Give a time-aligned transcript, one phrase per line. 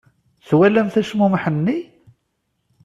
[0.47, 1.79] Twalamt acmumeḥ-nni?